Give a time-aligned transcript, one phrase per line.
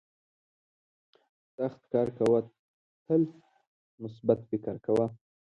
[1.55, 2.39] سخت کار کوه
[3.05, 3.21] تل
[4.01, 5.05] مثبت فکر کوه.